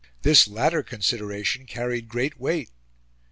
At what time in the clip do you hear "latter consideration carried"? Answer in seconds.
0.47-2.07